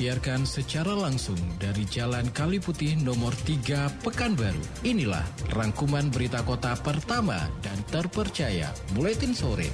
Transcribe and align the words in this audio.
disiarkan 0.00 0.48
secara 0.48 0.96
langsung 0.96 1.36
dari 1.60 1.84
Jalan 1.84 2.32
Kali 2.32 2.56
Putih 2.56 2.96
nomor 3.04 3.36
3 3.44 4.00
Pekanbaru. 4.00 4.80
Inilah 4.80 5.20
rangkuman 5.52 6.08
berita 6.08 6.40
kota 6.40 6.72
pertama 6.72 7.36
dan 7.60 7.76
terpercaya 7.92 8.72
Buletin 8.96 9.36
Sore. 9.36 9.68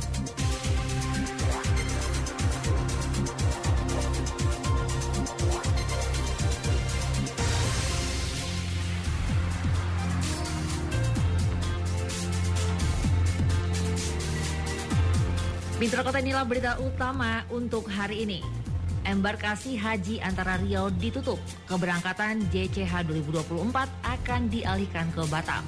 Mitra 15.79 16.02
Kota 16.02 16.18
inilah 16.18 16.43
berita 16.43 16.83
utama 16.83 17.47
untuk 17.55 17.87
hari 17.87 18.27
ini. 18.27 18.66
Embarkasi 19.06 19.78
haji 19.78 20.19
antara 20.19 20.59
Riau 20.59 20.91
ditutup. 20.91 21.38
Keberangkatan 21.70 22.42
JCH 22.51 23.06
2024 23.06 23.70
akan 24.02 24.41
dialihkan 24.51 25.06
ke 25.15 25.23
Batam. 25.30 25.62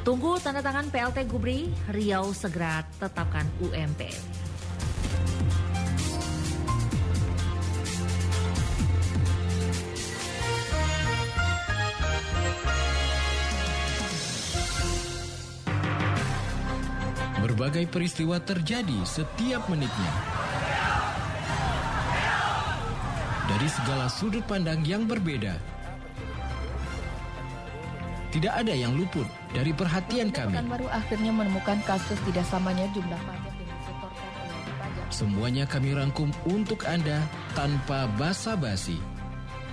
Tunggu 0.00 0.40
tanda 0.40 0.64
tangan 0.64 0.88
PLT 0.88 1.28
Gubri, 1.28 1.68
Riau 1.92 2.32
segera 2.32 2.88
tetapkan 2.96 3.44
UMP. 3.60 4.08
Berbagai 17.44 17.84
peristiwa 17.92 18.40
terjadi 18.40 19.04
setiap 19.04 19.68
menitnya. 19.68 20.41
Dari 23.62 23.78
segala 23.78 24.10
sudut 24.10 24.42
pandang 24.42 24.82
yang 24.82 25.06
berbeda. 25.06 25.54
Tidak 28.34 28.50
ada 28.50 28.74
yang 28.74 28.98
luput 28.98 29.22
dari 29.54 29.70
perhatian 29.70 30.34
kami. 30.34 30.58
baru 30.66 30.90
akhirnya 30.90 31.30
menemukan 31.30 31.78
kasus 31.86 32.18
tidak 32.26 32.42
samanya 32.50 32.90
jumlah 32.90 33.14
pajak 33.22 33.54
yang 33.54 33.70
disetorkan 33.70 34.26
oleh 34.34 34.74
pajak. 34.82 35.06
Semuanya 35.14 35.64
kami 35.70 35.94
rangkum 35.94 36.34
untuk 36.42 36.82
Anda 36.90 37.22
tanpa 37.54 38.10
basa-basi. 38.18 38.98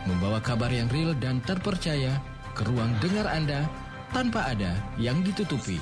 Membawa 0.06 0.38
kabar 0.38 0.70
yang 0.70 0.86
real 0.94 1.18
dan 1.18 1.42
terpercaya 1.42 2.14
ke 2.54 2.70
ruang 2.70 2.94
dengar 3.02 3.26
Anda 3.26 3.66
tanpa 4.14 4.54
ada 4.54 4.70
yang 5.02 5.26
ditutupi. 5.26 5.82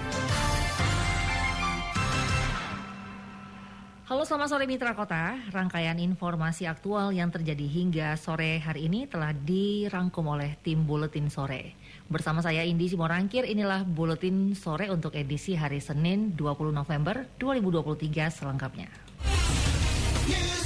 Selamat 4.31 4.47
sore 4.47 4.63
Mitra 4.63 4.95
Kota, 4.95 5.35
rangkaian 5.51 5.99
informasi 5.99 6.63
aktual 6.63 7.11
yang 7.11 7.27
terjadi 7.27 7.67
hingga 7.67 8.15
sore 8.15 8.63
hari 8.63 8.87
ini 8.87 9.03
telah 9.03 9.35
dirangkum 9.35 10.23
oleh 10.23 10.55
tim 10.63 10.87
Buletin 10.87 11.27
Sore. 11.27 11.75
Bersama 12.07 12.39
saya 12.39 12.63
Indi 12.63 12.87
Simorangkir, 12.87 13.43
inilah 13.43 13.83
Buletin 13.83 14.55
Sore 14.55 14.87
untuk 14.87 15.19
edisi 15.19 15.59
hari 15.59 15.83
Senin 15.83 16.31
20 16.39 16.71
November 16.71 17.27
2023 17.43 18.31
selengkapnya. 18.31 18.87
Newsday 20.31 20.60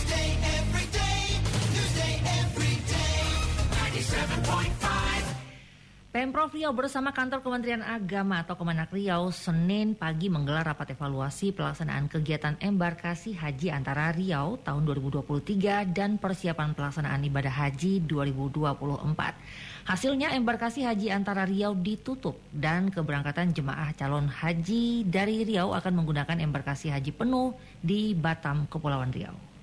Pemprov 6.15 6.47
Riau 6.55 6.71
bersama 6.71 7.11
kantor 7.11 7.43
Kementerian 7.43 7.83
Agama 7.83 8.39
atau 8.39 8.55
Kemenak 8.55 8.87
Riau 8.87 9.35
Senin 9.35 9.99
pagi 9.99 10.31
menggelar 10.31 10.63
rapat 10.63 10.95
evaluasi 10.95 11.51
pelaksanaan 11.51 12.07
kegiatan 12.07 12.55
embarkasi 12.55 13.35
haji 13.35 13.67
antara 13.67 14.15
Riau 14.15 14.55
tahun 14.63 14.87
2023 14.95 15.91
dan 15.91 16.15
persiapan 16.15 16.71
pelaksanaan 16.71 17.19
ibadah 17.19 17.51
haji 17.51 18.07
2024. 18.07 19.91
Hasilnya 19.91 20.31
embarkasi 20.39 20.87
haji 20.87 21.11
antara 21.11 21.43
Riau 21.43 21.75
ditutup 21.75 22.39
dan 22.47 22.87
keberangkatan 22.95 23.51
jemaah 23.51 23.91
calon 23.99 24.31
haji 24.31 25.03
dari 25.03 25.43
Riau 25.43 25.75
akan 25.75 25.99
menggunakan 25.99 26.39
embarkasi 26.39 26.95
haji 26.95 27.11
penuh 27.11 27.51
di 27.83 28.15
Batam, 28.15 28.71
Kepulauan 28.71 29.11
Riau. 29.11 29.54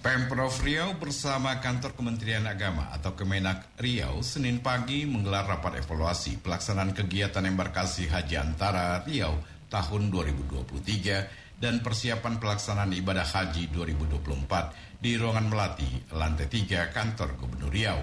Pemprov 0.00 0.64
Riau 0.64 0.96
bersama 0.96 1.60
kantor 1.60 1.92
Kementerian 1.92 2.48
Agama 2.48 2.88
atau 2.88 3.12
Kemenak 3.12 3.76
Riau 3.76 4.24
Senin 4.24 4.64
pagi 4.64 5.04
menggelar 5.04 5.44
rapat 5.44 5.84
evaluasi 5.84 6.40
pelaksanaan 6.40 6.96
kegiatan 6.96 7.44
embarkasi 7.44 8.08
haji 8.08 8.40
antara 8.40 9.04
Riau 9.04 9.36
tahun 9.68 10.08
2023 10.08 11.60
dan 11.60 11.84
persiapan 11.84 12.40
pelaksanaan 12.40 12.96
ibadah 12.96 13.28
haji 13.28 13.68
2024 13.76 15.04
di 15.04 15.20
ruangan 15.20 15.52
Melati, 15.52 15.92
lantai 16.16 16.48
3 16.48 16.96
kantor 16.96 17.36
Gubernur 17.36 17.68
Riau. 17.68 18.00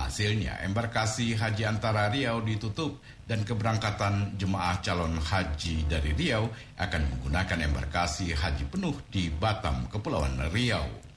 Hasilnya, 0.00 0.64
embarkasi 0.64 1.36
haji 1.36 1.68
antara 1.68 2.08
Riau 2.08 2.40
ditutup 2.40 3.04
dan 3.28 3.44
keberangkatan 3.44 4.40
jemaah 4.40 4.80
calon 4.80 5.20
haji 5.20 5.84
dari 5.84 6.16
Riau 6.16 6.48
akan 6.80 7.02
menggunakan 7.12 7.60
embarkasi 7.68 8.32
haji 8.32 8.64
penuh 8.72 8.96
di 9.12 9.28
Batam, 9.28 9.84
Kepulauan 9.92 10.48
Riau. 10.48 11.09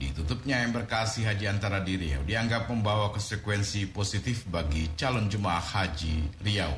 Ditutupnya 0.00 0.64
embarkasi 0.64 1.28
haji 1.28 1.44
antara 1.44 1.84
di 1.84 2.00
Riau 2.00 2.24
dianggap 2.24 2.72
membawa 2.72 3.12
konsekuensi 3.12 3.92
positif 3.92 4.48
bagi 4.48 4.96
calon 4.96 5.28
jemaah 5.28 5.60
haji 5.60 6.40
Riau. 6.40 6.72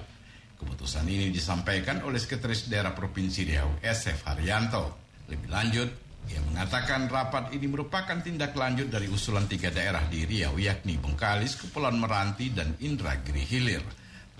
Keputusan 0.58 1.06
ini 1.06 1.30
disampaikan 1.30 2.02
oleh 2.02 2.18
Sekretaris 2.18 2.66
Daerah 2.66 2.90
Provinsi 2.90 3.46
Riau, 3.46 3.78
SF 3.78 4.26
Haryanto. 4.26 4.98
Lebih 5.30 5.54
lanjut, 5.54 5.86
ia 6.26 6.42
mengatakan 6.50 7.06
rapat 7.06 7.54
ini 7.54 7.70
merupakan 7.70 8.18
tindak 8.18 8.58
lanjut 8.58 8.90
dari 8.90 9.06
usulan 9.06 9.46
tiga 9.46 9.70
daerah 9.70 10.02
di 10.10 10.26
Riau, 10.26 10.58
yakni 10.58 10.98
Bengkalis, 10.98 11.62
Kepulauan 11.62 12.02
Meranti, 12.02 12.50
dan 12.50 12.74
Indragiri 12.82 13.46
Hilir. 13.46 13.86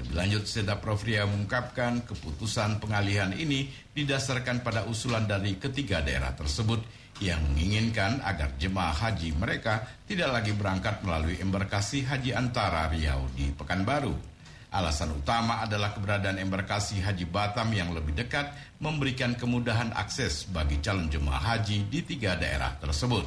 Lebih 0.03 0.15
lanjut, 0.19 0.43
Seda 0.51 0.83
Prof. 0.83 1.07
Riau 1.07 1.31
mengungkapkan 1.31 2.03
keputusan 2.03 2.83
pengalihan 2.83 3.31
ini 3.31 3.71
didasarkan 3.95 4.67
pada 4.67 4.91
usulan 4.91 5.23
dari 5.23 5.55
ketiga 5.55 6.03
daerah 6.03 6.35
tersebut 6.35 7.02
yang 7.23 7.39
menginginkan 7.55 8.19
agar 8.27 8.59
jemaah 8.59 8.91
haji 8.91 9.31
mereka 9.39 9.87
tidak 10.11 10.35
lagi 10.35 10.51
berangkat 10.51 10.99
melalui 11.07 11.39
embarkasi 11.39 12.03
haji 12.03 12.35
antara 12.35 12.91
Riau 12.91 13.31
di 13.39 13.55
Pekanbaru. 13.55 14.33
Alasan 14.73 15.13
utama 15.13 15.61
adalah 15.61 15.93
keberadaan 15.93 16.41
embarkasi 16.41 17.05
haji 17.05 17.29
Batam 17.29 17.71
yang 17.77 17.93
lebih 17.93 18.17
dekat 18.17 18.51
memberikan 18.81 19.37
kemudahan 19.37 19.93
akses 19.93 20.49
bagi 20.49 20.81
calon 20.81 21.13
jemaah 21.13 21.55
haji 21.55 21.87
di 21.87 22.01
tiga 22.03 22.35
daerah 22.35 22.75
tersebut. 22.81 23.23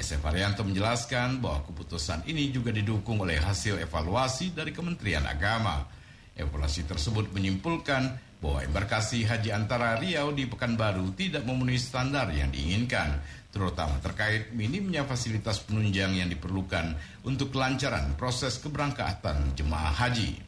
SF 0.00 0.24
Arianto 0.24 0.64
menjelaskan 0.64 1.44
bahwa 1.44 1.60
keputusan 1.68 2.24
ini 2.24 2.48
juga 2.48 2.72
didukung 2.72 3.20
oleh 3.20 3.36
hasil 3.36 3.76
evaluasi 3.84 4.56
dari 4.56 4.72
Kementerian 4.72 5.28
Agama. 5.28 5.84
Evaluasi 6.32 6.88
tersebut 6.88 7.28
menyimpulkan 7.36 8.29
bahwa 8.40 8.64
embarkasi 8.64 9.28
haji 9.28 9.52
antara 9.52 10.00
Riau 10.00 10.32
di 10.32 10.48
Pekanbaru 10.48 11.12
tidak 11.12 11.44
memenuhi 11.44 11.76
standar 11.76 12.32
yang 12.32 12.48
diinginkan, 12.48 13.20
terutama 13.52 14.00
terkait 14.00 14.56
minimnya 14.56 15.04
fasilitas 15.04 15.60
penunjang 15.60 16.16
yang 16.16 16.28
diperlukan 16.32 16.96
untuk 17.28 17.52
kelancaran 17.52 18.16
proses 18.16 18.56
keberangkatan 18.58 19.52
jemaah 19.52 19.92
haji. 19.92 20.40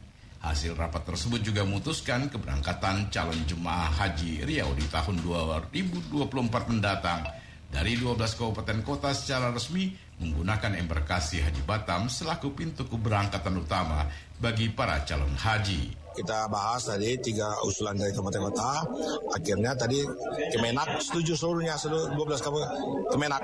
Hasil 0.43 0.75
rapat 0.75 1.07
tersebut 1.07 1.39
juga 1.39 1.63
memutuskan 1.63 2.27
keberangkatan 2.27 3.07
calon 3.13 3.41
jemaah 3.47 3.93
haji 3.95 4.43
Riau 4.43 4.75
di 4.75 4.83
tahun 4.91 5.23
2024 5.23 6.73
mendatang 6.73 7.23
dari 7.71 7.95
12 7.95 8.19
kabupaten 8.37 8.79
kota 8.85 9.15
secara 9.15 9.49
resmi 9.49 9.95
menggunakan 10.21 10.77
embarkasi 10.77 11.41
Haji 11.41 11.61
Batam 11.65 12.11
selaku 12.11 12.53
pintu 12.53 12.85
keberangkatan 12.85 13.55
utama 13.57 14.05
bagi 14.37 14.69
para 14.69 15.01
calon 15.07 15.31
haji. 15.39 16.03
kita 16.13 16.45
bahas 16.45 16.85
tadi 16.85 17.17
tiga 17.17 17.57
usulan 17.65 17.97
dari 17.97 18.13
kabupaten 18.13 18.53
kota. 18.53 18.85
Akhirnya 19.33 19.73
tadi 19.73 20.05
Kemenak 20.53 21.01
setuju 21.01 21.33
seluruhnya 21.33 21.73
seluruh 21.73 22.13
12 22.13 22.37
kabupaten 22.37 22.69
Kemenak 23.09 23.41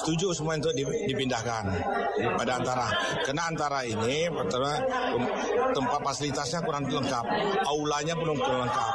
setuju 0.00 0.32
semua 0.32 0.56
untuk 0.56 0.72
dipindahkan 0.80 1.68
pada 2.40 2.56
antara. 2.56 2.88
Karena 3.28 3.52
antara 3.52 3.84
ini 3.84 4.32
pertama 4.32 4.80
tempat 5.76 6.00
fasilitasnya 6.00 6.64
kurang 6.64 6.88
lengkap, 6.88 7.24
aulanya 7.68 8.16
belum 8.16 8.40
lengkap. 8.40 8.92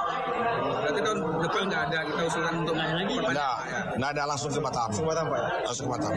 Berarti 0.78 1.00
tahun 1.04 1.20
depan 1.44 1.64
nggak 1.68 1.82
ada 1.92 2.00
kita 2.08 2.22
usulan 2.28 2.54
untuk 2.64 2.76
perpanjangan. 2.76 3.32
Nggak, 3.34 3.56
nggak 3.98 4.10
ada 4.16 4.24
langsung 4.24 4.50
ke 4.52 4.60
Batam. 4.62 4.90
Ke 4.92 5.04
Batam 5.04 5.26
Pak? 5.28 5.42
Langsung 5.68 5.86
ke 5.86 5.92
Batam. 5.98 6.12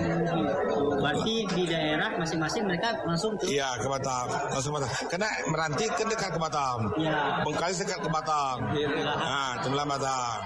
Berarti 1.01 1.35
di 1.51 1.63
daerah 1.67 2.09
masing-masing 2.21 2.63
mereka 2.69 2.89
langsung 3.03 3.33
ke 3.41 3.45
Iya 3.51 3.69
ke 3.81 3.87
Batam, 3.89 4.27
langsung 4.55 4.71
ke 4.73 4.77
Batam. 4.81 4.91
Karena 5.11 5.29
Meranti 5.51 5.85
kan 5.91 6.07
dekat 6.07 6.31
ke 6.35 6.41
Batam. 6.41 6.79
Iya. 6.97 7.19
Bengkalis 7.43 7.79
dekat 7.83 7.99
ke 8.05 8.11
Batam. 8.11 8.57
Nah, 9.05 9.53
Tembilahan 9.65 9.91
Batam. 9.91 10.39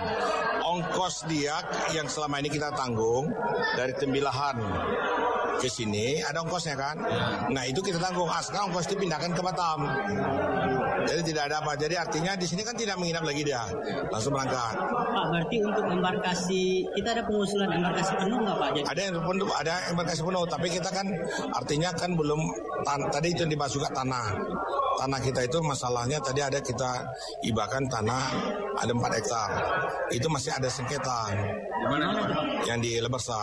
Ongkos 0.64 1.28
dia 1.28 1.60
yang 1.92 2.08
selama 2.08 2.40
ini 2.40 2.48
kita 2.48 2.72
tanggung 2.72 3.28
dari 3.76 3.92
Tembilahan 3.94 4.56
ke 5.60 5.70
sini 5.70 6.18
ada 6.20 6.42
ongkosnya 6.42 6.74
kan? 6.74 6.96
Nah 7.52 7.64
itu 7.64 7.78
kita 7.80 7.96
tanggung. 8.02 8.26
Ah, 8.26 8.42
sekarang 8.42 8.72
ongkos 8.72 8.90
dipindahkan 8.90 9.32
ke 9.32 9.42
Batam. 9.44 9.78
Jadi 11.04 11.20
tidak 11.32 11.42
ada 11.52 11.56
apa. 11.60 11.72
Jadi 11.76 11.94
artinya 11.94 12.32
di 12.34 12.46
sini 12.48 12.62
kan 12.64 12.74
tidak 12.74 12.96
menginap 12.98 13.24
lagi 13.24 13.42
dia, 13.44 13.62
langsung 14.08 14.32
berangkat. 14.32 14.74
Pak 14.74 15.24
berarti 15.30 15.56
untuk 15.62 15.84
embarkasi 15.88 16.62
kita 16.96 17.08
ada 17.14 17.22
pengusulan 17.24 17.70
embarkasi 17.70 18.12
penuh 18.18 18.38
nggak 18.42 18.56
Pak? 18.56 18.68
Jadi 18.74 18.86
Ada 18.88 19.00
yang 19.00 19.14
penuh, 19.22 19.48
ada 19.52 19.74
embarkasi 19.92 20.20
penuh, 20.24 20.42
tapi 20.48 20.66
kita 20.72 20.88
kan 20.90 21.06
artinya 21.54 21.90
kan 21.94 22.10
belum 22.16 22.40
tan- 22.82 23.08
tadi 23.12 23.28
itu 23.32 23.42
dibahas 23.46 23.72
juga 23.72 23.88
tanah. 23.92 24.26
Tanah 24.94 25.20
kita 25.20 25.40
itu 25.44 25.58
masalahnya 25.58 26.22
tadi 26.22 26.40
ada 26.40 26.58
kita 26.62 26.90
ibakan 27.50 27.82
tanah 27.90 28.24
ada 28.78 28.92
4 28.94 29.18
hektar. 29.18 29.50
Itu 30.14 30.26
masih 30.30 30.54
ada 30.54 30.70
sengketa 30.70 31.34
yang 32.64 32.78
di 32.78 33.02
Lebersa. 33.02 33.38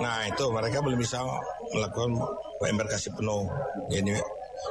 Nah 0.00 0.24
itu 0.28 0.44
mereka 0.52 0.80
belum 0.80 0.98
bisa 1.00 1.20
melakukan 1.72 2.16
embarkasi 2.64 3.12
penuh. 3.16 3.48
Jadi 3.88 4.16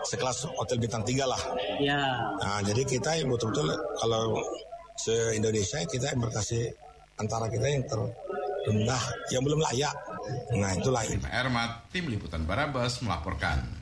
sekelas 0.08 0.50
hotel 0.56 0.78
bintang 0.78 1.04
3 1.04 1.24
lah. 1.26 1.42
ya 1.80 2.02
Nah, 2.42 2.60
jadi 2.66 2.82
kita 2.84 3.20
yang 3.20 3.32
betul-betul 3.32 3.72
kalau 4.00 4.38
se-Indonesia 5.00 5.80
kita 5.88 6.12
embarkasi 6.12 6.68
antara 7.20 7.48
kita 7.48 7.68
yang 7.68 7.84
terendah, 7.88 9.04
yang 9.32 9.42
belum 9.44 9.60
layak. 9.64 9.96
Nah, 10.56 10.72
itulah 10.76 11.04
ini. 11.08 11.20
Prima 11.20 11.32
Ermat, 11.32 11.72
Tim 11.90 12.06
Liputan 12.12 12.44
Barabas 12.44 13.00
melaporkan. 13.00 13.79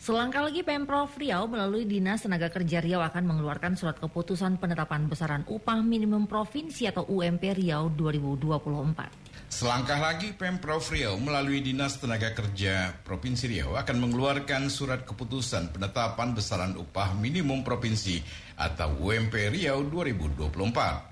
Selangkah 0.00 0.48
lagi 0.48 0.64
Pemprov 0.64 1.12
Riau 1.12 1.44
melalui 1.44 1.84
Dinas 1.84 2.24
Tenaga 2.24 2.48
Kerja 2.48 2.80
Riau 2.80 3.04
akan 3.04 3.20
mengeluarkan 3.20 3.76
surat 3.76 4.00
keputusan 4.00 4.56
penetapan 4.56 5.04
besaran 5.04 5.44
upah 5.44 5.84
minimum 5.84 6.24
provinsi 6.24 6.88
atau 6.88 7.04
UMP 7.04 7.44
Riau 7.52 7.92
2024. 7.92 9.52
Selangkah 9.52 10.00
lagi 10.00 10.32
Pemprov 10.32 10.80
Riau 10.88 11.20
melalui 11.20 11.60
Dinas 11.60 12.00
Tenaga 12.00 12.32
Kerja 12.32 12.96
Provinsi 13.04 13.52
Riau 13.52 13.76
akan 13.76 14.08
mengeluarkan 14.08 14.72
surat 14.72 15.04
keputusan 15.04 15.76
penetapan 15.76 16.32
besaran 16.32 16.80
upah 16.80 17.12
minimum 17.20 17.60
provinsi 17.60 18.24
atau 18.56 19.04
UMP 19.04 19.52
Riau 19.52 19.84
2024. 19.84 21.09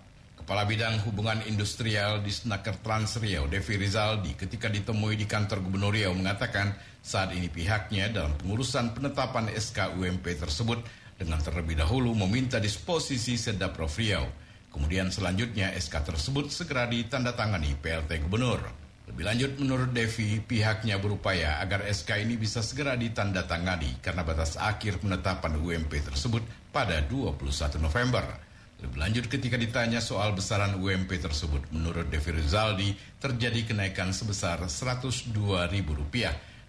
Kepala 0.48 0.64
Bidang 0.64 1.04
Hubungan 1.04 1.44
Industrial 1.44 2.24
di 2.24 2.32
Snaker 2.32 2.80
Trans 2.80 3.20
Riau, 3.20 3.44
Devi 3.52 3.76
Rizaldi, 3.76 4.32
ketika 4.32 4.72
ditemui 4.72 5.12
di 5.12 5.28
kantor 5.28 5.60
Gubernur 5.60 5.92
Riau 5.92 6.16
mengatakan 6.16 6.72
saat 7.04 7.36
ini 7.36 7.52
pihaknya 7.52 8.08
dalam 8.08 8.32
pengurusan 8.40 8.96
penetapan 8.96 9.52
SK 9.52 10.00
UMP 10.00 10.24
tersebut 10.40 10.80
dengan 11.20 11.36
terlebih 11.44 11.76
dahulu 11.76 12.16
meminta 12.16 12.56
disposisi 12.56 13.36
Sedaprov 13.36 13.92
Riau. 13.92 14.24
Kemudian 14.72 15.12
selanjutnya 15.12 15.76
SK 15.76 16.16
tersebut 16.16 16.48
segera 16.48 16.88
ditandatangani 16.88 17.76
PLT 17.84 18.24
Gubernur. 18.24 18.72
Lebih 19.04 19.24
lanjut 19.28 19.52
menurut 19.60 19.92
Devi, 19.92 20.40
pihaknya 20.40 20.96
berupaya 20.96 21.60
agar 21.60 21.84
SK 21.84 22.24
ini 22.24 22.40
bisa 22.40 22.64
segera 22.64 22.96
ditandatangani 22.96 24.00
karena 24.00 24.24
batas 24.24 24.56
akhir 24.56 25.04
penetapan 25.04 25.60
UMP 25.60 25.92
tersebut 26.08 26.40
pada 26.72 27.04
21 27.04 27.36
November. 27.84 28.47
Lebih 28.78 28.98
lanjut 29.02 29.26
ketika 29.26 29.58
ditanya 29.58 29.98
soal 29.98 30.38
besaran 30.38 30.78
UMP 30.78 31.18
tersebut, 31.18 31.66
menurut 31.74 32.06
Devi 32.06 32.30
Rizaldi 32.30 32.94
terjadi 33.18 33.74
kenaikan 33.74 34.14
sebesar 34.14 34.62
Rp102.000 34.62 36.14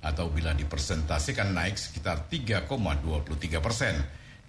atau 0.01 0.25
bila 0.33 0.57
dipersentasikan 0.57 1.53
naik 1.53 1.77
sekitar 1.77 2.25
3,23 2.25 3.61
persen. 3.61 3.94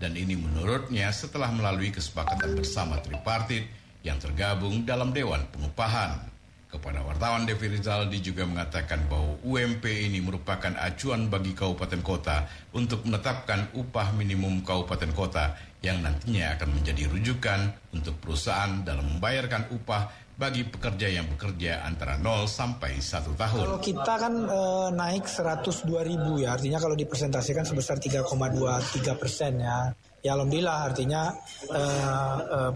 Dan 0.01 0.17
ini 0.17 0.41
menurutnya 0.41 1.13
setelah 1.13 1.53
melalui 1.53 1.93
kesepakatan 1.93 2.57
bersama 2.57 2.97
tripartit 3.05 3.69
yang 4.01 4.17
tergabung 4.17 4.89
dalam 4.89 5.13
Dewan 5.13 5.45
Pengupahan. 5.53 6.30
Kepada 6.71 7.03
wartawan 7.03 7.51
Devi 7.51 7.67
Rizaldi 7.67 8.23
juga 8.23 8.47
mengatakan 8.47 9.03
bahwa 9.11 9.35
UMP 9.43 9.91
ini 9.91 10.23
merupakan 10.23 10.71
acuan 10.79 11.27
bagi 11.27 11.51
kabupaten 11.51 11.99
kota 11.99 12.47
untuk 12.71 13.03
menetapkan 13.03 13.75
upah 13.75 14.15
minimum 14.15 14.63
kabupaten 14.63 15.11
kota 15.11 15.59
yang 15.83 15.99
nantinya 15.99 16.55
akan 16.55 16.71
menjadi 16.79 17.11
rujukan 17.11 17.75
untuk 17.91 18.15
perusahaan 18.23 18.87
dalam 18.87 19.19
membayarkan 19.19 19.67
upah 19.75 20.15
bagi 20.41 20.65
pekerja 20.65 21.21
yang 21.21 21.29
bekerja 21.29 21.85
antara 21.85 22.17
0 22.17 22.49
sampai 22.49 22.97
1 22.97 23.37
tahun. 23.37 23.61
Kalau 23.61 23.81
kita 23.83 24.13
kan 24.17 24.35
eh, 24.49 24.89
naik 24.97 25.29
102 25.29 25.85
ribu 26.07 26.41
ya, 26.41 26.57
artinya 26.57 26.81
kalau 26.81 26.97
dipresentasikan 26.97 27.69
sebesar 27.69 28.01
3,23 28.01 29.21
persen 29.21 29.61
ya. 29.61 29.93
Ya 30.21 30.37
alhamdulillah 30.37 30.93
artinya 30.93 31.33
eh, 31.73 32.39
eh, 32.45 32.73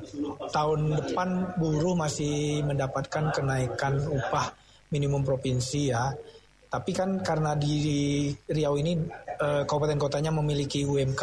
tahun 0.49 0.81
depan 0.96 1.61
buruh 1.61 1.93
masih 1.93 2.64
mendapatkan 2.64 3.37
kenaikan 3.37 4.00
upah 4.08 4.56
minimum 4.88 5.20
provinsi 5.20 5.93
ya. 5.93 6.08
Tapi 6.75 6.91
kan 6.91 7.23
karena 7.23 7.55
di 7.55 8.26
Riau 8.49 8.75
ini 8.81 8.96
eh, 9.38 9.62
kabupaten 9.69 10.00
kotanya 10.00 10.32
memiliki 10.32 10.88
UMK, 10.88 11.23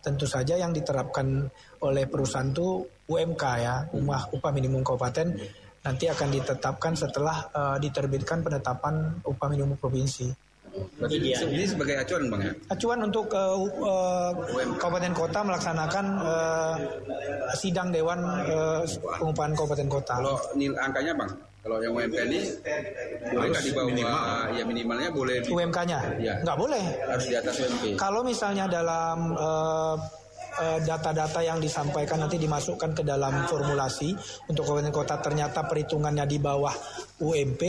tentu 0.00 0.24
saja 0.24 0.56
yang 0.56 0.72
diterapkan 0.72 1.44
oleh 1.84 2.08
perusahaan 2.08 2.48
itu 2.48 2.80
UMK 3.06 3.44
ya, 3.60 3.84
upah 3.92 4.32
upah 4.32 4.50
minimum 4.56 4.80
kabupaten 4.80 5.28
nanti 5.80 6.04
akan 6.08 6.28
ditetapkan 6.32 6.92
setelah 6.96 7.36
eh, 7.52 7.76
diterbitkan 7.84 8.40
penetapan 8.40 9.20
upah 9.28 9.48
minimum 9.52 9.76
provinsi. 9.76 10.49
Berarti 10.70 11.16
ini 11.18 11.64
sebagai 11.64 11.98
acuan 11.98 12.22
bang 12.28 12.42
ya? 12.46 12.52
Acuan 12.70 12.98
untuk 13.02 13.26
eh, 13.32 13.50
eh, 13.66 14.30
kabupaten 14.78 15.12
kota 15.12 15.38
melaksanakan 15.42 16.04
eh, 16.22 16.74
sidang 17.54 17.90
dewan 17.90 18.20
eh, 18.46 18.82
pengupahan 19.18 19.52
kabupaten 19.52 19.88
kota. 19.90 20.14
Kalau 20.18 20.36
nil 20.54 20.72
angkanya 20.78 21.12
bang, 21.16 21.30
kalau 21.60 21.76
yang 21.82 21.92
UMP 21.92 22.14
ini 22.30 22.40
boleh 23.30 23.48
nggak 23.50 23.64
di 23.64 23.72
bawah 23.72 23.90
ya 24.50 24.62
minimalnya 24.64 25.08
boleh 25.10 25.36
di, 25.42 25.48
UMK-nya 25.50 25.98
Iya. 26.16 26.34
nggak 26.46 26.58
boleh. 26.58 26.84
harus 27.08 27.26
di 27.26 27.36
atas 27.36 27.54
UMP. 27.58 27.84
Kalau 27.98 28.20
misalnya 28.22 28.64
dalam 28.70 29.18
eh, 29.34 29.96
data-data 30.60 31.40
yang 31.40 31.56
disampaikan 31.56 32.20
nanti 32.20 32.36
dimasukkan 32.36 32.92
ke 32.92 33.00
dalam 33.00 33.46
formulasi 33.46 34.12
untuk 34.44 34.66
kabupaten 34.66 34.92
kota 34.92 35.16
ternyata 35.22 35.64
perhitungannya 35.64 36.26
di 36.26 36.36
bawah 36.36 36.74
UMP, 37.20 37.62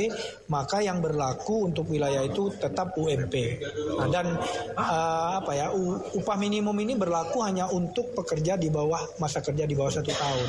maka 0.50 0.80
yang 0.82 1.04
berlaku 1.04 1.70
untuk 1.70 1.92
wilayah 1.92 2.24
itu 2.24 2.50
tetap 2.56 2.96
UMP. 2.98 3.62
Nah, 4.00 4.08
dan 4.08 4.36
eh, 4.76 5.30
apa 5.38 5.52
ya 5.54 5.68
upah 6.16 6.38
minimum 6.40 6.76
ini 6.82 6.98
berlaku 6.98 7.44
hanya 7.44 7.68
untuk 7.70 8.16
pekerja 8.16 8.58
di 8.58 8.72
bawah 8.72 9.20
masa 9.22 9.44
kerja 9.44 9.68
di 9.68 9.76
bawah 9.76 9.92
satu 9.92 10.12
tahun. 10.12 10.48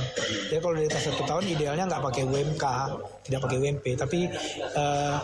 Jadi 0.51 0.61
kalau 0.63 0.77
di 0.79 0.87
atas 0.89 1.03
satu 1.11 1.23
tahun 1.27 1.45
idealnya 1.51 1.85
nggak 1.91 2.03
pakai 2.09 2.23
UMK, 2.25 2.65
tidak 3.29 3.41
pakai 3.45 3.57
UMP, 3.59 3.85
tapi 3.99 4.21
eh, 4.57 5.17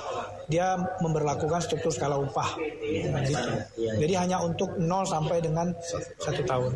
dia 0.49 0.77
memberlakukan 1.01 1.61
struktur 1.65 1.93
skala 1.93 2.17
upah 2.19 2.57
Nah, 2.89 3.23
gitu. 3.25 3.51
Jadi 3.77 4.15
hanya 4.17 4.41
untuk 4.41 4.81
0 4.81 5.05
sampai 5.05 5.45
dengan 5.45 5.71
satu 6.19 6.43
tahun 6.45 6.73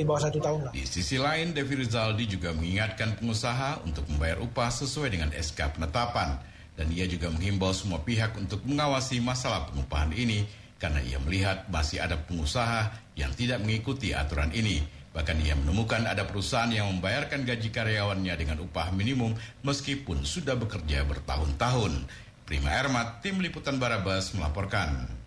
di 0.00 0.08
bawah 0.08 0.22
satu 0.24 0.40
tahun 0.40 0.60
lah. 0.64 0.72
Di 0.72 0.88
sisi 0.88 1.20
lain, 1.20 1.52
Devi 1.52 1.76
Rizaldi 1.76 2.24
juga 2.24 2.56
mengingatkan 2.56 3.20
pengusaha 3.20 3.84
untuk 3.84 4.08
membayar 4.08 4.40
upah 4.40 4.72
sesuai 4.72 5.12
dengan 5.12 5.28
SK 5.36 5.76
penetapan. 5.76 6.40
Dan 6.72 6.88
ia 6.96 7.04
juga 7.04 7.28
menghimbau 7.28 7.76
semua 7.76 8.00
pihak 8.00 8.40
untuk 8.40 8.64
mengawasi 8.64 9.20
masalah 9.20 9.68
pengupahan 9.68 10.16
ini 10.16 10.48
karena 10.80 11.04
ia 11.04 11.20
melihat 11.20 11.68
masih 11.68 12.00
ada 12.00 12.16
pengusaha 12.16 12.88
yang 13.12 13.28
tidak 13.36 13.60
mengikuti 13.60 14.16
aturan 14.16 14.48
ini. 14.56 14.80
Bahkan 15.12 15.36
ia 15.44 15.52
menemukan 15.52 16.08
ada 16.08 16.24
perusahaan 16.24 16.72
yang 16.72 16.88
membayarkan 16.88 17.44
gaji 17.44 17.68
karyawannya 17.68 18.32
dengan 18.32 18.64
upah 18.64 18.88
minimum 18.96 19.36
meskipun 19.60 20.24
sudah 20.24 20.56
bekerja 20.56 21.04
bertahun-tahun. 21.04 22.08
Prima 22.48 22.72
Ermat, 22.72 23.20
Tim 23.20 23.44
Liputan 23.44 23.76
Barabas 23.76 24.32
melaporkan. 24.32 25.19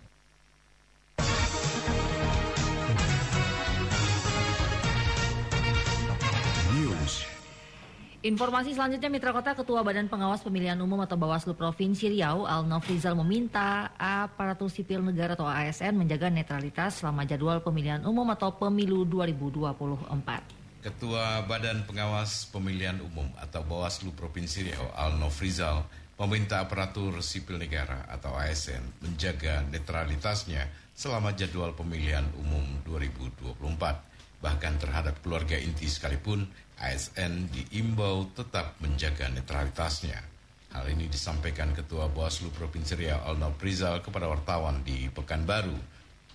Informasi 8.24 8.72
selanjutnya 8.72 9.12
Mitra 9.12 9.36
Kota 9.36 9.52
Ketua 9.52 9.84
Badan 9.84 10.08
Pengawas 10.08 10.40
Pemilihan 10.40 10.80
Umum 10.80 10.96
atau 11.04 11.20
Bawaslu 11.20 11.52
Provinsi 11.52 12.08
Riau 12.08 12.48
Al 12.48 12.64
Nofrizal 12.64 13.12
meminta 13.20 13.92
aparatur 14.00 14.72
sipil 14.72 15.04
negara 15.04 15.36
atau 15.36 15.44
ASN 15.44 15.92
menjaga 15.92 16.32
netralitas 16.32 17.04
selama 17.04 17.28
jadwal 17.28 17.60
pemilihan 17.60 18.00
umum 18.00 18.24
atau 18.32 18.56
pemilu 18.56 19.04
2024. 19.04 20.88
Ketua 20.88 21.44
Badan 21.44 21.84
Pengawas 21.84 22.48
Pemilihan 22.48 22.96
Umum 23.04 23.28
atau 23.36 23.60
Bawaslu 23.60 24.16
Provinsi 24.16 24.72
Riau 24.72 24.88
Al 24.96 25.20
Nofrizal 25.20 25.84
meminta 26.16 26.64
aparatur 26.64 27.20
sipil 27.20 27.60
negara 27.60 28.08
atau 28.08 28.32
ASN 28.32 29.04
menjaga 29.04 29.68
netralitasnya 29.68 30.72
selama 30.96 31.36
jadwal 31.36 31.76
pemilihan 31.76 32.24
umum 32.40 32.64
2024. 32.88 33.60
Bahkan 34.44 34.76
terhadap 34.76 35.24
keluarga 35.24 35.56
inti 35.56 35.88
sekalipun, 35.88 36.44
ASN 36.80 37.50
diimbau 37.50 38.30
tetap 38.34 38.74
menjaga 38.82 39.30
netralitasnya. 39.30 40.18
Hal 40.74 40.90
ini 40.90 41.06
disampaikan 41.06 41.70
Ketua 41.70 42.10
Bawaslu 42.10 42.50
Provinsi 42.50 42.98
Riau 42.98 43.22
Alno 43.22 43.54
Prizal 43.54 44.02
kepada 44.02 44.26
wartawan 44.26 44.82
di 44.82 45.06
Pekanbaru. 45.06 45.78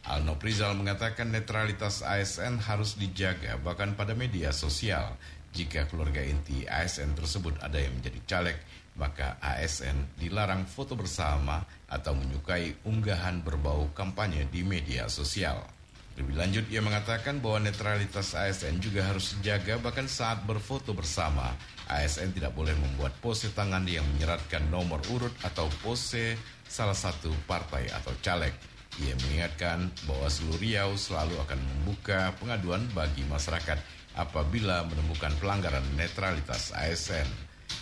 Alno 0.08 0.40
Prizal 0.40 0.80
mengatakan 0.80 1.36
netralitas 1.36 2.00
ASN 2.00 2.64
harus 2.64 2.96
dijaga 2.96 3.60
bahkan 3.60 4.00
pada 4.00 4.16
media 4.16 4.56
sosial. 4.56 5.20
Jika 5.52 5.92
keluarga 5.92 6.24
inti 6.24 6.64
ASN 6.64 7.20
tersebut 7.20 7.60
ada 7.60 7.82
yang 7.82 8.00
menjadi 8.00 8.20
caleg, 8.30 8.58
maka 8.96 9.36
ASN 9.44 10.16
dilarang 10.16 10.64
foto 10.68 10.96
bersama 10.96 11.64
atau 11.92 12.16
menyukai 12.16 12.80
unggahan 12.88 13.44
berbau 13.44 13.92
kampanye 13.92 14.48
di 14.48 14.64
media 14.64 15.12
sosial. 15.12 15.79
Lebih 16.20 16.36
lanjut, 16.36 16.66
ia 16.68 16.84
mengatakan 16.84 17.40
bahwa 17.40 17.64
netralitas 17.64 18.36
ASN 18.36 18.84
juga 18.84 19.08
harus 19.08 19.40
dijaga 19.40 19.80
bahkan 19.80 20.04
saat 20.04 20.44
berfoto 20.44 20.92
bersama. 20.92 21.56
ASN 21.88 22.36
tidak 22.36 22.52
boleh 22.52 22.76
membuat 22.76 23.16
pose 23.24 23.48
tangan 23.56 23.88
yang 23.88 24.04
menyeratkan 24.14 24.68
nomor 24.68 25.00
urut 25.16 25.32
atau 25.48 25.72
pose 25.80 26.36
salah 26.68 26.94
satu 26.94 27.32
partai 27.48 27.88
atau 27.96 28.12
caleg. 28.20 28.52
Ia 29.00 29.16
mengingatkan 29.16 29.88
bahwa 30.04 30.28
seluruh 30.28 30.60
Riau 30.60 30.92
selalu 31.00 31.40
akan 31.40 31.56
membuka 31.56 32.36
pengaduan 32.36 32.84
bagi 32.92 33.24
masyarakat 33.24 33.80
apabila 34.20 34.84
menemukan 34.92 35.32
pelanggaran 35.40 35.88
netralitas 35.96 36.76
ASN. 36.76 37.32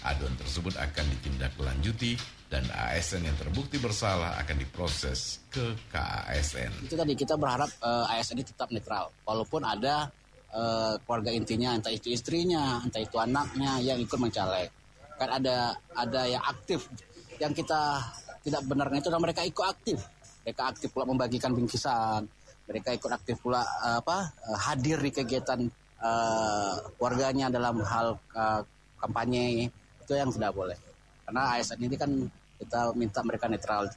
Aduan 0.06 0.38
tersebut 0.38 0.78
akan 0.78 1.06
ditindaklanjuti 1.18 2.37
dan 2.48 2.64
ASN 2.72 3.28
yang 3.28 3.36
terbukti 3.36 3.76
bersalah 3.76 4.40
akan 4.40 4.56
diproses 4.56 5.44
ke 5.52 5.76
KASN. 5.92 6.88
Itu 6.88 6.96
tadi 6.96 7.14
kita 7.14 7.36
berharap 7.36 7.68
uh, 7.84 8.08
ASN 8.08 8.40
ini 8.40 8.48
tetap 8.48 8.72
netral, 8.72 9.12
walaupun 9.28 9.68
ada 9.68 10.08
uh, 10.56 10.96
keluarga 11.04 11.36
intinya, 11.36 11.76
entah 11.76 11.92
itu 11.92 12.08
istrinya, 12.16 12.80
entah 12.80 13.04
itu 13.04 13.20
anaknya 13.20 13.84
yang 13.84 14.00
ikut 14.00 14.16
mencaleg. 14.16 14.72
Kan 15.20 15.30
ada 15.44 15.76
ada 15.92 16.22
yang 16.24 16.44
aktif, 16.48 16.88
yang 17.36 17.52
kita 17.52 18.00
tidak 18.48 18.64
benarnya 18.64 19.04
itu 19.04 19.10
adalah 19.12 19.24
mereka 19.28 19.44
ikut 19.44 19.66
aktif. 19.68 20.00
Mereka 20.48 20.62
aktif 20.64 20.88
pula 20.96 21.04
membagikan 21.04 21.52
bingkisan, 21.52 22.24
mereka 22.64 22.96
ikut 22.96 23.12
aktif 23.12 23.36
pula 23.44 23.60
uh, 23.60 24.00
apa 24.00 24.32
hadir 24.72 25.04
di 25.04 25.12
kegiatan 25.12 25.68
uh, 26.00 26.80
keluarganya 26.96 27.52
dalam 27.52 27.84
hal 27.84 28.16
uh, 28.32 28.64
kampanye 29.04 29.68
itu 30.08 30.14
yang 30.16 30.32
tidak 30.32 30.56
boleh 30.56 30.80
karena 31.28 31.60
ASN 31.60 31.80
ini 31.84 31.96
kan 32.00 32.12
kita 32.58 32.94
minta 32.98 33.22
mereka 33.22 33.46
netral. 33.50 33.90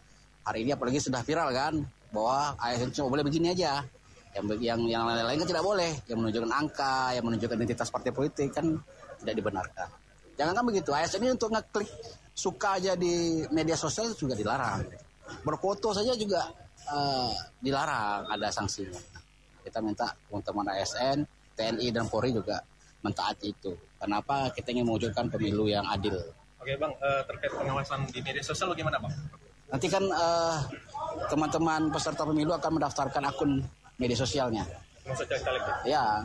Hari 0.44 0.64
ini 0.64 0.70
apalagi 0.72 1.00
sudah 1.00 1.20
viral 1.24 1.52
kan 1.52 1.74
bahwa 2.12 2.54
ASN 2.60 2.92
cuma 2.94 3.12
boleh 3.12 3.24
begini 3.24 3.52
aja. 3.52 3.84
Yang 4.30 4.62
yang 4.62 4.80
yang 4.86 5.02
lain-lain 5.04 5.42
kan 5.42 5.48
tidak 5.48 5.64
boleh. 5.64 5.92
Yang 6.06 6.18
menunjukkan 6.22 6.52
angka 6.52 6.96
yang 7.18 7.24
menunjukkan 7.26 7.56
identitas 7.56 7.88
partai 7.90 8.12
politik 8.14 8.48
kan 8.54 8.66
tidak 9.20 9.34
dibenarkan. 9.36 9.88
Jangan 10.38 10.52
kan 10.56 10.64
begitu 10.64 10.90
ASN 10.96 11.20
ini 11.26 11.32
untuk 11.36 11.52
ngeklik 11.52 11.88
suka 12.32 12.80
aja 12.80 12.96
di 12.96 13.44
media 13.52 13.76
sosial 13.76 14.16
juga 14.16 14.32
dilarang. 14.32 14.80
Berfoto 15.44 15.92
saja 15.92 16.16
juga 16.16 16.48
uh, 16.88 17.32
dilarang 17.60 18.24
ada 18.32 18.48
sanksinya. 18.48 18.96
Kita 19.60 19.84
minta 19.84 20.08
teman-teman 20.28 20.72
ASN 20.80 21.18
TNI 21.52 21.92
dan 21.92 22.08
Polri 22.08 22.32
juga 22.32 22.56
mentaati 23.04 23.52
itu. 23.52 23.76
Kenapa? 24.00 24.48
Kita 24.56 24.72
ingin 24.72 24.88
mewujudkan 24.88 25.28
pemilu 25.28 25.68
yang 25.68 25.84
adil. 25.84 26.16
Oke 26.60 26.76
bang, 26.76 26.92
uh, 27.00 27.22
terkait 27.24 27.52
pengawasan 27.56 28.04
di 28.12 28.20
media 28.20 28.44
sosial 28.44 28.68
bagaimana 28.76 29.00
bang? 29.00 29.12
Nanti 29.72 29.86
kan 29.88 30.04
uh, 30.12 30.60
teman-teman 31.32 31.88
peserta 31.88 32.28
pemilu 32.28 32.52
akan 32.52 32.76
mendaftarkan 32.76 33.24
akun 33.24 33.64
media 33.96 34.16
sosialnya. 34.20 34.68
Maksudnya 35.08 35.40
caleg 35.40 35.64
ya? 35.88 36.20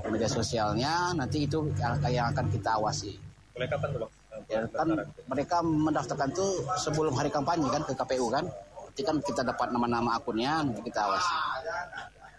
akun 0.00 0.10
media 0.16 0.30
sosialnya 0.32 1.12
nanti 1.12 1.44
itu 1.44 1.60
yang 1.76 2.32
akan 2.32 2.46
kita 2.48 2.80
awasi. 2.80 3.20
Mulai 3.52 3.68
kapan 3.68 3.88
tuh 3.92 4.00
bang? 4.08 4.12
Ya, 4.48 4.64
kan 4.72 4.88
mereka 5.28 5.60
mendaftarkan 5.60 6.32
itu 6.32 6.46
sebelum 6.80 7.12
hari 7.12 7.28
kampanye 7.28 7.68
kan 7.68 7.84
ke 7.84 7.92
KPU 7.92 8.32
kan. 8.32 8.48
Nanti 8.48 9.02
kan 9.04 9.16
kita 9.20 9.44
dapat 9.44 9.68
nama-nama 9.76 10.16
akunnya 10.16 10.64
nanti 10.64 10.80
kita 10.88 11.04
awasi. 11.04 11.36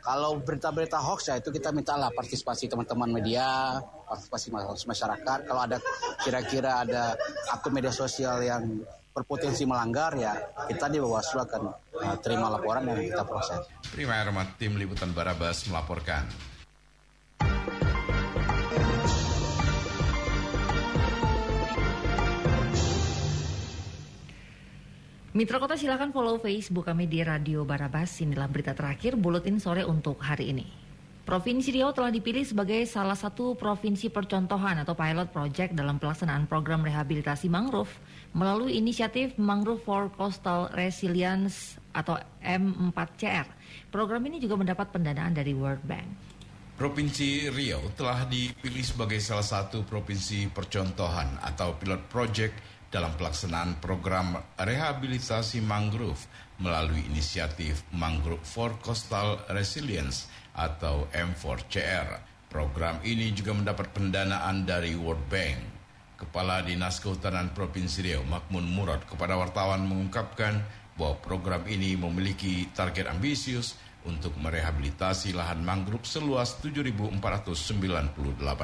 Kalau 0.01 0.41
berita-berita 0.41 0.97
hoax 0.97 1.29
ya 1.29 1.37
itu 1.37 1.53
kita 1.53 1.69
mintalah 1.69 2.09
partisipasi 2.09 2.65
teman-teman 2.65 3.21
media, 3.21 3.77
partisipasi 4.09 4.49
masyarakat. 4.89 5.39
Kalau 5.45 5.61
ada 5.61 5.77
kira-kira 6.25 6.81
ada 6.81 7.13
akun 7.53 7.77
media 7.77 7.93
sosial 7.93 8.41
yang 8.41 8.81
berpotensi 9.11 9.67
melanggar 9.67 10.15
ya 10.15 10.39
kita 10.71 10.87
di 10.87 10.97
Bawaslu 11.03 11.43
akan 11.43 11.61
uh, 11.99 12.17
terima 12.23 12.47
laporan 12.47 12.87
dan 12.87 12.97
kita 12.97 13.23
proses. 13.27 13.59
Prima 13.91 14.15
Ermat, 14.17 14.55
tim 14.55 14.73
liputan 14.79 15.11
Barabas 15.11 15.67
melaporkan. 15.67 16.23
Mitra 25.31 25.63
Kota 25.63 25.79
silakan 25.79 26.11
follow 26.11 26.43
Facebook 26.43 26.91
kami 26.91 27.07
di 27.07 27.23
Radio 27.23 27.63
Barabas. 27.63 28.19
Inilah 28.19 28.51
berita 28.51 28.75
terakhir 28.75 29.15
Buletin 29.15 29.63
Sore 29.63 29.87
untuk 29.87 30.19
hari 30.19 30.51
ini. 30.51 30.67
Provinsi 31.23 31.71
Riau 31.71 31.95
telah 31.95 32.11
dipilih 32.11 32.43
sebagai 32.43 32.83
salah 32.83 33.15
satu 33.15 33.55
provinsi 33.55 34.11
percontohan 34.11 34.83
atau 34.83 34.91
pilot 34.91 35.31
project 35.31 35.71
dalam 35.71 36.03
pelaksanaan 36.03 36.51
program 36.51 36.83
rehabilitasi 36.83 37.47
mangrove 37.47 37.87
melalui 38.35 38.75
inisiatif 38.75 39.39
Mangrove 39.39 39.79
for 39.79 40.11
Coastal 40.19 40.67
Resilience 40.75 41.79
atau 41.95 42.19
M4CR. 42.43 43.47
Program 43.87 44.27
ini 44.27 44.43
juga 44.43 44.59
mendapat 44.59 44.91
pendanaan 44.91 45.31
dari 45.31 45.55
World 45.55 45.87
Bank. 45.87 46.11
Provinsi 46.75 47.47
Riau 47.47 47.79
telah 47.95 48.27
dipilih 48.27 48.83
sebagai 48.83 49.23
salah 49.23 49.47
satu 49.47 49.87
provinsi 49.87 50.51
percontohan 50.51 51.39
atau 51.39 51.79
pilot 51.79 52.03
project 52.11 52.80
dalam 52.91 53.15
pelaksanaan 53.15 53.79
program 53.79 54.35
rehabilitasi 54.59 55.63
mangrove 55.63 56.27
melalui 56.59 57.07
inisiatif 57.07 57.87
Mangrove 57.95 58.43
for 58.43 58.77
Coastal 58.83 59.47
Resilience 59.49 60.29
atau 60.53 61.07
M4CR. 61.09 62.21
Program 62.51 62.99
ini 63.07 63.31
juga 63.31 63.55
mendapat 63.55 63.95
pendanaan 63.95 64.67
dari 64.67 64.91
World 64.93 65.23
Bank. 65.31 65.59
Kepala 66.19 66.61
Dinas 66.61 67.01
Kehutanan 67.01 67.49
Provinsi 67.55 68.05
Riau 68.05 68.21
Makmun 68.27 68.67
Murad 68.67 69.07
kepada 69.09 69.39
wartawan 69.39 69.87
mengungkapkan 69.87 70.61
bahwa 70.99 71.17
program 71.23 71.63
ini 71.65 71.97
memiliki 71.97 72.69
target 72.75 73.09
ambisius 73.09 73.79
untuk 74.05 74.35
merehabilitasi 74.37 75.33
lahan 75.33 75.63
mangrove 75.65 76.05
seluas 76.05 76.59
7.498 76.61 77.17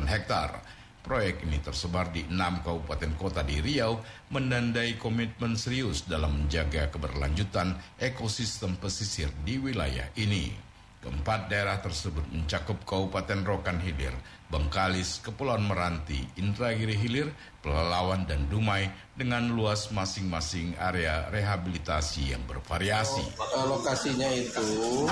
hektar 0.05 0.61
Proyek 1.07 1.47
ini 1.47 1.63
tersebar 1.63 2.11
di 2.11 2.27
enam 2.27 2.59
kabupaten 2.59 3.15
kota 3.15 3.39
di 3.39 3.63
Riau 3.63 3.95
menandai 4.27 4.99
komitmen 4.99 5.55
serius 5.55 6.03
dalam 6.03 6.35
menjaga 6.35 6.91
keberlanjutan 6.91 7.79
ekosistem 7.95 8.75
pesisir 8.75 9.31
di 9.47 9.55
wilayah 9.55 10.11
ini. 10.19 10.51
Keempat 10.99 11.47
daerah 11.47 11.79
tersebut 11.79 12.27
mencakup 12.27 12.83
Kabupaten 12.83 13.39
Rokan 13.47 13.79
Hilir, 13.79 14.11
Bengkalis, 14.51 15.23
Kepulauan 15.23 15.63
Meranti, 15.63 16.19
Indragiri 16.35 16.99
Hilir, 16.99 17.31
Pelalawan, 17.63 18.27
dan 18.27 18.43
Dumai 18.51 18.91
dengan 19.15 19.47
luas 19.47 19.87
masing-masing 19.95 20.75
area 20.75 21.31
rehabilitasi 21.31 22.35
yang 22.35 22.43
bervariasi. 22.43 23.23
Oh, 23.39 23.79
lokasinya 23.79 24.27
itu 24.35 25.07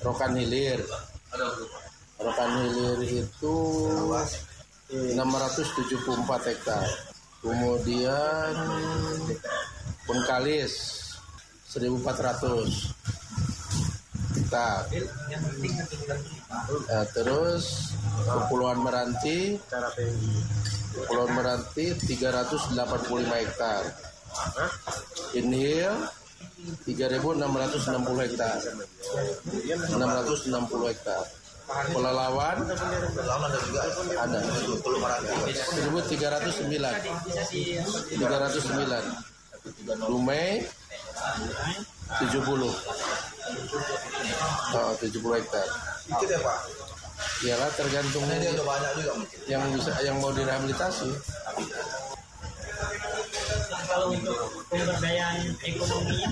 Rokan 0.00 0.32
Hilir. 0.40 0.80
Rokan 2.16 2.50
Hilir 2.64 2.98
itu 3.04 3.56
674 4.94 6.54
hektar. 6.54 6.86
Kemudian 7.42 8.54
Bengkalis 10.06 11.02
1400 11.74 12.62
hektar. 14.38 14.86
Nah, 16.86 17.02
terus 17.10 17.90
Kepulauan 18.24 18.80
Meranti 18.86 19.58
Kepulauan 20.94 21.34
Meranti 21.34 21.90
385 21.98 23.34
hektar. 23.34 23.82
Inhil 25.34 25.90
3660 26.86 28.22
hektar. 28.22 28.62
660 28.62 30.86
hektar. 30.86 31.26
Pelalawan 31.64 32.60
ada. 34.20 34.36
1309 34.44 36.68
309 38.20 40.04
Dumai 40.04 40.60
70 42.20 42.36
oh, 44.76 44.92
70 45.00 45.40
hektar. 45.40 45.64
Ya 47.40 47.56
lah 47.56 47.72
tergantung 47.72 48.28
yang 49.48 49.64
bisa 49.72 49.96
yang 50.04 50.20
mau 50.20 50.36
direhabilitasi. 50.36 51.08
Kalau 53.88 54.12
untuk 54.12 54.36
pemberdayaan 54.68 55.48
ekonominya 55.64 56.28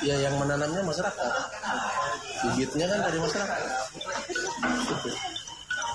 Ya 0.00 0.16
yang 0.16 0.40
menanamnya 0.40 0.80
masyarakat. 0.80 1.32
Bibitnya 2.48 2.88
kan 2.88 3.00
dari 3.04 3.18
masyarakat. 3.20 3.60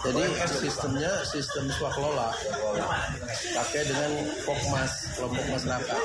Jadi 0.05 0.23
sistemnya 0.61 1.11
sistem 1.25 1.65
swakelola 1.73 2.29
pakai 3.57 3.81
dengan 3.89 4.11
Pokmas, 4.45 4.93
kelompok 5.17 5.45
masyarakat. 5.57 6.01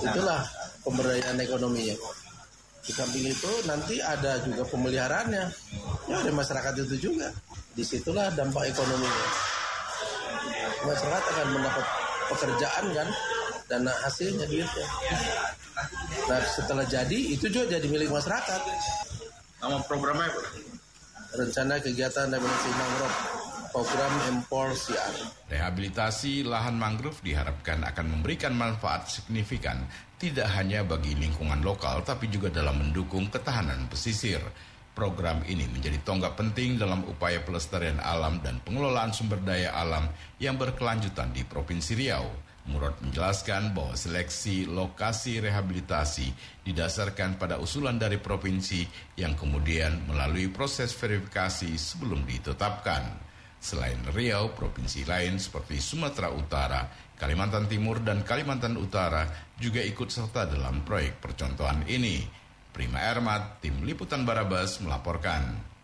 Itulah 0.00 0.40
pemberdayaan 0.80 1.36
ekonominya. 1.44 1.96
Di 2.86 2.92
samping 2.94 3.28
itu 3.28 3.50
nanti 3.68 4.00
ada 4.00 4.40
juga 4.40 4.64
pemeliharaannya. 4.66 5.44
Ya 6.08 6.16
dari 6.24 6.32
masyarakat 6.32 6.72
itu 6.88 7.12
juga. 7.12 7.28
Di 7.76 7.84
situlah 7.84 8.32
dampak 8.32 8.72
ekonominya. 8.72 9.26
Masyarakat 10.86 11.24
akan 11.36 11.48
mendapat 11.50 11.84
pekerjaan 12.32 12.84
kan, 12.94 13.08
dana 13.68 13.92
hasilnya 14.06 14.46
duitnya. 14.48 14.86
Nah 16.26 16.40
setelah 16.42 16.84
jadi 16.88 17.18
itu 17.36 17.46
juga 17.52 17.76
jadi 17.76 17.86
milik 17.86 18.08
masyarakat. 18.10 18.60
Nama 19.60 19.78
programnya 19.84 20.28
apa? 20.28 20.42
Rencana 21.36 21.76
kegiatan 21.84 22.32
rehabilitasi 22.32 22.70
mangrove 22.72 23.16
program 23.76 24.12
Emporsian. 24.32 25.12
Rehabilitasi 25.52 26.48
lahan 26.48 26.80
mangrove 26.80 27.20
diharapkan 27.20 27.84
akan 27.84 28.06
memberikan 28.08 28.56
manfaat 28.56 29.04
signifikan 29.12 29.84
tidak 30.16 30.48
hanya 30.56 30.80
bagi 30.80 31.12
lingkungan 31.12 31.60
lokal 31.60 32.00
tapi 32.00 32.32
juga 32.32 32.48
dalam 32.48 32.80
mendukung 32.80 33.28
ketahanan 33.28 33.84
pesisir. 33.92 34.40
Program 34.96 35.44
ini 35.44 35.68
menjadi 35.68 36.00
tonggak 36.08 36.40
penting 36.40 36.80
dalam 36.80 37.04
upaya 37.04 37.44
pelestarian 37.44 38.00
alam 38.00 38.40
dan 38.40 38.64
pengelolaan 38.64 39.12
sumber 39.12 39.36
daya 39.44 39.76
alam 39.76 40.08
yang 40.40 40.56
berkelanjutan 40.56 41.36
di 41.36 41.44
Provinsi 41.44 41.92
Riau. 42.00 42.45
Murad 42.66 42.98
menjelaskan 42.98 43.70
bahwa 43.70 43.94
seleksi 43.94 44.66
lokasi 44.66 45.38
rehabilitasi 45.38 46.34
didasarkan 46.66 47.38
pada 47.38 47.62
usulan 47.62 47.94
dari 47.94 48.18
provinsi 48.18 48.82
yang 49.14 49.38
kemudian 49.38 50.10
melalui 50.10 50.50
proses 50.50 50.90
verifikasi 50.90 51.70
sebelum 51.78 52.26
ditetapkan. 52.26 53.22
Selain 53.62 53.98
Riau, 54.10 54.50
provinsi 54.50 55.06
lain 55.06 55.38
seperti 55.38 55.78
Sumatera 55.78 56.34
Utara, 56.34 56.90
Kalimantan 57.14 57.70
Timur, 57.70 58.02
dan 58.02 58.26
Kalimantan 58.26 58.74
Utara 58.74 59.26
juga 59.56 59.80
ikut 59.80 60.10
serta 60.10 60.50
dalam 60.50 60.82
proyek 60.82 61.22
percontohan 61.22 61.86
ini. 61.86 62.26
Prima 62.74 63.00
Ermat, 63.00 63.62
Tim 63.62 63.86
Liputan 63.86 64.26
Barabas 64.26 64.82
melaporkan. 64.82 65.75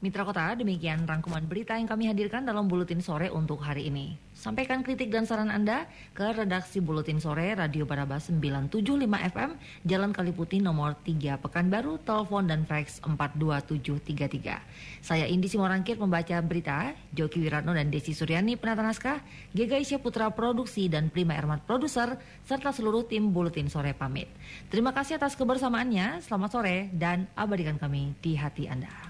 Mitra 0.00 0.24
Kota, 0.24 0.56
demikian 0.56 1.04
rangkuman 1.04 1.44
berita 1.44 1.76
yang 1.76 1.84
kami 1.84 2.08
hadirkan 2.08 2.48
dalam 2.48 2.72
Buletin 2.72 3.04
Sore 3.04 3.28
untuk 3.28 3.60
hari 3.60 3.92
ini. 3.92 4.16
Sampaikan 4.32 4.80
kritik 4.80 5.12
dan 5.12 5.28
saran 5.28 5.52
Anda 5.52 5.84
ke 6.16 6.24
redaksi 6.24 6.80
Buletin 6.80 7.20
Sore 7.20 7.52
Radio 7.52 7.84
Barabas 7.84 8.32
975 8.32 8.80
FM, 9.04 9.60
Jalan 9.84 10.16
Kaliputi 10.16 10.64
nomor 10.64 10.96
3 11.04 11.36
Pekanbaru, 11.44 12.00
telepon 12.00 12.48
dan 12.48 12.64
fax 12.64 13.04
42733. 13.04 15.04
Saya 15.04 15.28
Indi 15.28 15.52
Simorangkir 15.52 16.00
membaca 16.00 16.40
berita, 16.40 16.96
Joki 17.12 17.44
Wiratno 17.44 17.76
dan 17.76 17.92
Desi 17.92 18.16
Suryani 18.16 18.56
penata 18.56 18.80
naskah, 18.80 19.20
Gega 19.52 19.76
Isya 19.76 20.00
Putra 20.00 20.32
Produksi 20.32 20.88
dan 20.88 21.12
Prima 21.12 21.36
Ermat 21.36 21.68
Produser, 21.68 22.16
serta 22.48 22.72
seluruh 22.72 23.04
tim 23.04 23.36
Buletin 23.36 23.68
Sore 23.68 23.92
pamit. 23.92 24.32
Terima 24.72 24.96
kasih 24.96 25.20
atas 25.20 25.36
kebersamaannya, 25.36 26.24
selamat 26.24 26.50
sore, 26.56 26.88
dan 26.96 27.28
abadikan 27.36 27.76
kami 27.76 28.16
di 28.24 28.40
hati 28.40 28.64
Anda. 28.64 29.09